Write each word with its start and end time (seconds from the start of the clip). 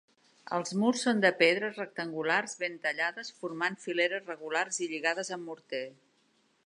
Els 0.55 0.71
murs 0.83 1.03
són 1.07 1.19
de 1.25 1.29
pedres 1.41 1.77
rectangulars 1.81 2.57
ben 2.63 2.79
tallades 2.87 3.29
formant 3.43 3.77
fileres 3.85 4.27
regulars 4.33 4.81
i 4.87 4.93
lligades 4.95 5.31
amb 5.39 5.51
morter. 5.53 5.85